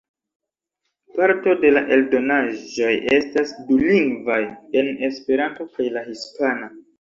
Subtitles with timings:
[1.17, 4.39] Parto de la eldonaĵoj estas dulingvaj,
[4.83, 6.73] en Esperanto kaj la hispana.